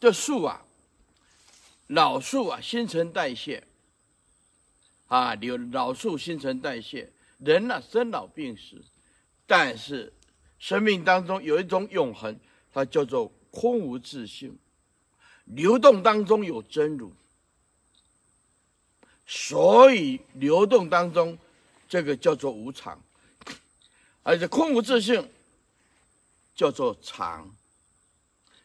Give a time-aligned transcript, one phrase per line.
[0.00, 0.64] 这树啊，
[1.88, 3.62] 老树啊，新陈代谢
[5.08, 8.82] 啊，有老树新陈代谢，人呢、生老病死，
[9.46, 10.10] 但是
[10.58, 12.34] 生命当中有一种永恒，
[12.72, 14.58] 它叫做空无自性，
[15.44, 17.12] 流动当中有真如，
[19.26, 21.38] 所以流动当中
[21.90, 22.98] 这个叫做无常，
[24.22, 25.28] 而且空无自性
[26.54, 27.54] 叫做常，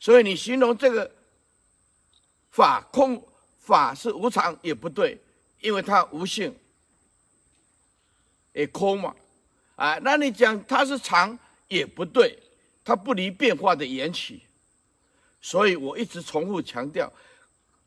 [0.00, 1.08] 所以你形容这个。
[2.50, 3.22] 法空
[3.58, 5.18] 法是无常也不对，
[5.60, 6.54] 因为它无性，
[8.52, 9.14] 也空嘛，
[9.76, 12.36] 啊，那你讲它是常也不对，
[12.84, 14.42] 它不离变化的缘起，
[15.40, 17.12] 所以我一直重复强调，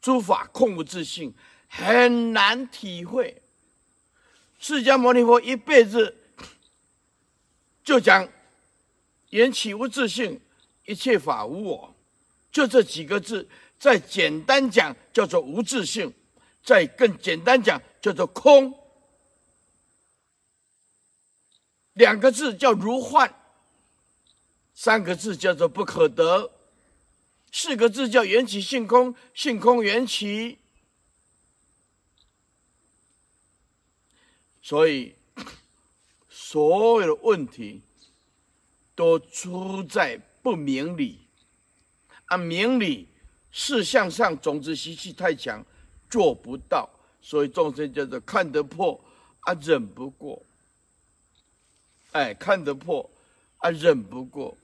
[0.01, 1.33] 诸法空无自性
[1.67, 3.41] 很难体会。
[4.59, 6.15] 释迦牟尼佛一辈子
[7.83, 8.25] 就讲
[9.31, 10.39] 缘起无自性，
[10.85, 11.95] 一切法无我，
[12.49, 13.49] 就这几个字。
[13.83, 16.13] 再简单讲叫做无自性，
[16.63, 18.73] 再更简单讲叫做空。
[21.91, 23.35] 两个字叫如幻，
[24.73, 26.49] 三个字叫做不可得，
[27.51, 30.59] 四个字叫缘起性空，性空缘起。
[34.61, 35.13] 所以
[36.29, 37.81] 所有的问题
[38.95, 41.27] 都出在不明理，
[42.27, 43.09] 啊，明理。
[43.53, 45.63] 事相上种子习气太强，
[46.09, 46.89] 做不到，
[47.21, 48.99] 所以众生叫做看得破
[49.41, 50.41] 啊，忍不过。
[52.13, 53.07] 哎，看得破
[53.59, 54.57] 啊，忍不过。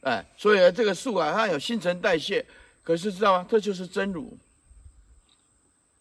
[0.00, 2.44] 哎，所以呢，这个树啊，它有新陈代谢，
[2.82, 3.46] 可是知道吗？
[3.48, 4.36] 这就是真如，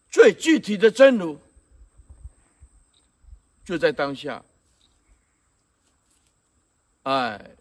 [0.09, 1.39] 最具体的真如，
[3.63, 4.43] 就在当下。
[7.03, 7.51] 哎，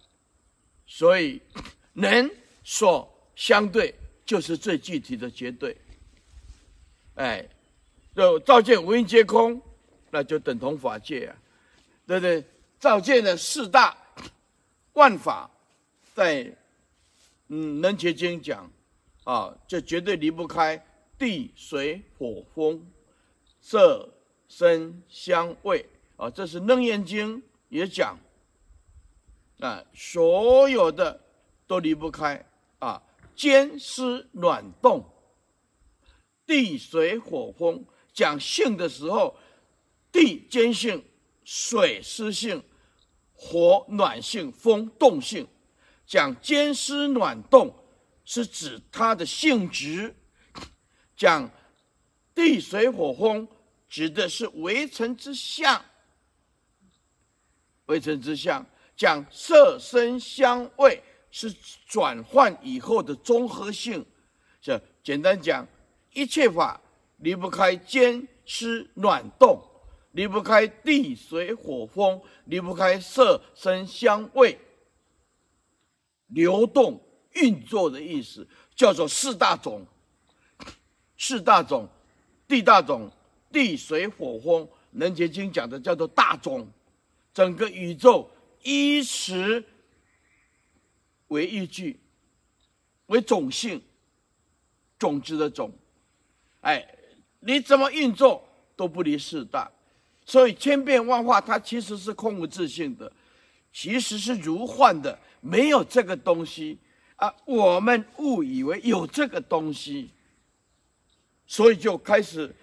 [0.86, 1.42] 所以
[1.92, 2.30] 能
[2.62, 3.10] 说。
[3.36, 5.76] 相对就是最具体的绝对，
[7.16, 7.46] 哎，
[8.14, 9.60] 就照见五蕴皆空，
[10.10, 11.36] 那就等同法界啊，
[12.06, 12.44] 对不对？
[12.80, 13.96] 照见的四大
[14.92, 15.50] 万法，
[16.14, 16.44] 在
[17.48, 18.70] 嗯《楞伽经》讲
[19.24, 20.82] 啊，就绝对离不开
[21.18, 22.86] 地水火风
[23.60, 24.08] 色
[24.48, 25.84] 声香味
[26.16, 28.18] 啊，这是《楞严经》也讲
[29.60, 31.18] 啊，所有的
[31.66, 32.44] 都离不开
[32.78, 33.02] 啊。
[33.34, 35.04] 坚湿暖动，
[36.46, 39.36] 地水火风讲性的时候，
[40.12, 41.04] 地坚性，
[41.44, 42.62] 水湿性，
[43.32, 45.46] 火暖性，风动性。
[46.06, 47.74] 讲坚湿暖动
[48.24, 50.14] 是指它的性质，
[51.16, 51.50] 讲
[52.34, 53.48] 地水火风
[53.88, 55.84] 指的是微尘之相，
[57.86, 58.64] 微尘之相。
[58.96, 61.02] 讲色声香味。
[61.36, 61.52] 是
[61.88, 64.06] 转换以后的综合性，
[64.60, 65.66] 就简单讲，
[66.12, 66.80] 一切法
[67.16, 69.60] 离不开坚湿暖动，
[70.12, 74.56] 离不开地水火风，离不开色声香味，
[76.28, 77.02] 流动
[77.32, 78.46] 运作的意思
[78.76, 79.84] 叫做四大种，
[81.18, 81.88] 四大种，
[82.46, 83.10] 地大种，
[83.50, 86.70] 地水火风，楞伽经讲的叫做大种，
[87.32, 88.30] 整个宇宙
[88.62, 89.64] 依此。
[91.28, 91.98] 为依据，
[93.06, 93.82] 为种性，
[94.98, 95.72] 种子的种，
[96.60, 96.86] 哎，
[97.40, 98.46] 你怎么运作
[98.76, 99.70] 都不离四大，
[100.24, 103.10] 所以千变万化，它其实是空无自性的，
[103.72, 106.78] 其实是如幻的，没有这个东西
[107.16, 107.34] 啊。
[107.44, 110.10] 我们误以为有这个东西，
[111.46, 112.54] 所以就开始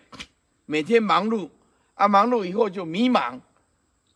[0.66, 1.50] 每天忙碌
[1.96, 3.40] 啊，忙碌以后就迷茫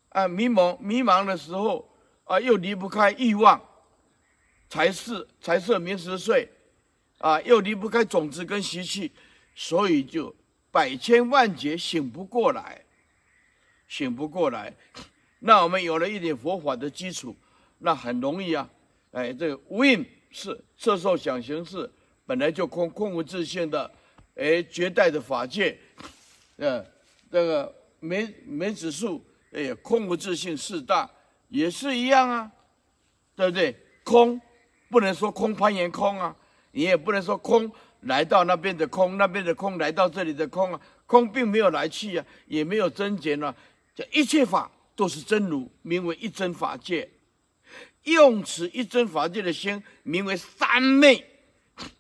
[0.09, 1.88] 啊，迷茫迷茫的时候
[2.23, 3.61] 啊，又离不开欲望。
[4.69, 6.49] 财色财色名食睡，
[7.19, 9.11] 啊，又离不开种子跟习气，
[9.55, 10.35] 所以就
[10.71, 12.83] 百千万劫醒不过来，
[13.87, 14.73] 醒不过来。
[15.39, 17.35] 那我们有了一点佛法的基础，
[17.79, 18.69] 那很容易啊。
[19.11, 21.89] 哎，这个无蕴是色受想行识，
[22.25, 23.90] 本来就空空无自性的，
[24.35, 25.78] 哎，绝代的法界，
[26.57, 26.84] 呃，
[27.31, 31.09] 这个梅梅子树，哎，空无自性四大
[31.47, 32.51] 也是一样啊，
[33.35, 33.73] 对不对？
[34.03, 34.41] 空。
[34.95, 36.33] 不能说空攀缘空啊，
[36.71, 37.69] 你也不能说空
[38.03, 43.53] 来到那边的空，那边的空来到这里的空啊，空并没有来去啊，也没有增减啊，
[43.93, 47.09] 这一切法都是真如，名为一真法界。
[48.03, 51.21] 用此一真法界的心，名为三昧，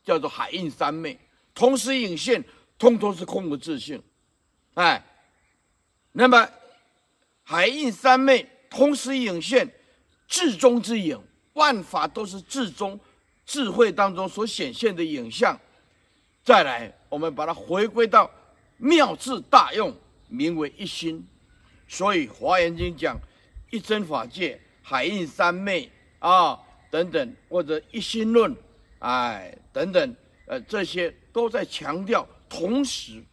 [0.05, 1.19] 叫做海印三昧，
[1.53, 2.41] 同时影现，
[2.79, 4.01] 通通是空无自性。
[4.75, 5.03] 哎，
[6.13, 6.49] 那么
[7.43, 9.69] 海印三昧同时影现，
[10.29, 11.21] 至中之影。
[11.55, 12.97] 万法都是至中，
[13.45, 15.59] 智慧当中所显现的影像。
[16.43, 18.29] 再来，我们把它回归到
[18.77, 19.93] 妙智大用，
[20.29, 21.25] 名为一心。
[21.87, 23.17] 所以《华严经》讲
[23.71, 26.59] 一真法界、海印三昧啊
[26.89, 28.55] 等等，或者一心论，
[28.99, 30.15] 哎等等，
[30.47, 33.23] 呃这些都在强调同时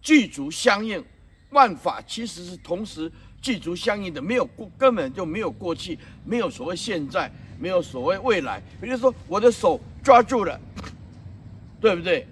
[0.00, 1.04] 具足相应，
[1.50, 7.30] 万法其实是同时具足相应的，没有过根本就没有过去，没有所谓现在，
[7.62, 8.60] 没有所谓未来。
[8.80, 10.60] 比如说我的手抓住了，
[11.80, 12.26] 对不对？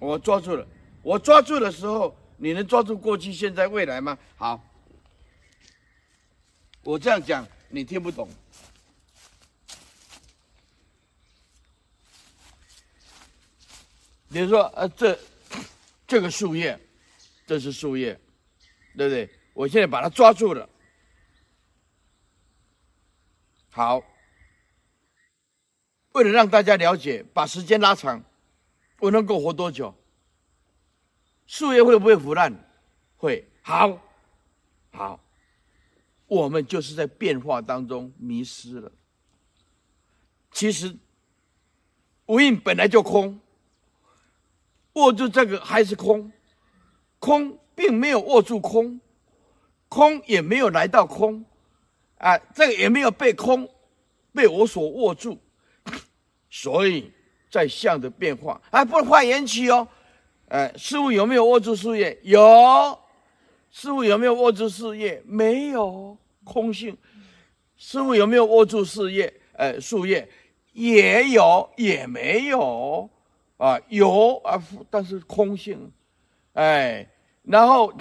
[0.00, 0.66] 我抓住了，
[1.00, 2.12] 我抓住的时候。
[2.38, 4.18] 你能抓住过去、现在、未来吗？
[4.36, 4.62] 好，
[6.82, 8.28] 我这样讲你听不懂。
[14.30, 15.18] 比如说，呃，这
[16.06, 16.78] 这个树叶，
[17.46, 18.12] 这是树叶，
[18.98, 19.30] 对不对？
[19.54, 20.68] 我现在把它抓住了。
[23.70, 24.04] 好，
[26.16, 28.24] 为了让大家了解，把时间拉长，
[29.00, 29.94] 我能够活多久？
[31.46, 32.50] 树叶会不会腐烂？
[33.18, 33.46] 会。
[33.60, 34.00] 好，
[34.92, 35.20] 好，
[36.26, 38.90] 我们就是在变化当中迷失了。
[40.50, 40.96] 其实
[42.24, 43.38] 无印本来就空，
[44.94, 46.32] 握住这个还是空，
[47.18, 48.98] 空并没有握住空，
[49.90, 51.44] 空也没有来到空，
[52.16, 53.68] 啊，这个也没有被空
[54.32, 55.38] 被我所握住，
[56.58, 57.12] 所以
[57.50, 59.86] 在相的变化，哎，不能换缘起哦。
[60.48, 62.18] 哎，师父有没有握住树叶？
[62.22, 62.98] 有。
[63.70, 65.22] 师父有没有握住树叶？
[65.26, 66.96] 没有，空性。
[67.76, 69.30] 师父有没有握住树叶？
[69.52, 70.26] 哎，树叶
[70.72, 73.10] 也有，也没有。
[73.58, 74.58] 啊，有啊，
[74.88, 75.92] 但是空性。
[76.54, 77.06] 哎，
[77.42, 77.92] 然后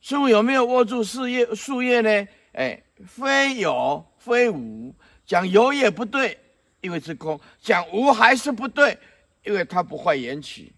[0.00, 1.44] 师父有没有握住树叶？
[1.54, 2.26] 树叶呢？
[2.52, 4.94] 哎，非有非无。
[5.26, 6.38] 讲有也不对，
[6.80, 8.98] 因为是空；讲无还是不对，
[9.44, 10.72] 因为它不坏缘起。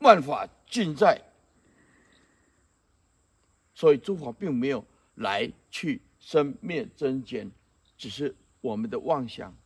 [0.00, 1.20] 万法尽在，
[3.74, 4.84] 所以诸法并没有
[5.14, 7.50] 来去生灭增减，
[7.96, 9.56] 只是我们的妄想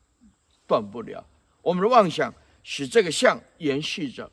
[0.66, 1.26] 断不了，
[1.62, 2.32] 我们的妄想
[2.62, 4.30] 使这个相延续着，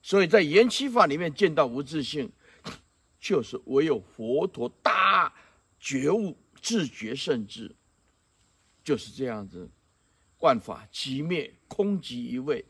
[0.00, 2.32] 所以在延起法里面见到无自性，
[3.20, 5.32] 就是唯有佛陀大
[5.78, 7.74] 觉悟自觉圣智，
[8.82, 9.70] 就是这样子，
[10.40, 12.64] 万法寂灭，空即一味。